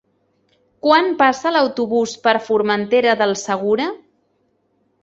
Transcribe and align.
Quan 0.85 1.09
passa 1.19 1.51
l'autobús 1.53 2.17
per 2.25 2.35
Formentera 2.49 3.17
del 3.21 3.39
Segura? 3.47 3.89